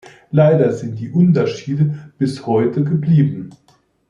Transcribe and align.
Leider 0.31 0.73
sind 0.73 0.99
die 0.99 1.11
Unterschiede 1.11 2.11
bis 2.17 2.47
heute 2.47 2.83
geblieben. 2.83 3.51